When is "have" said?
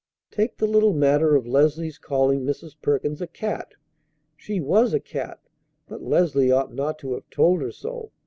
7.13-7.29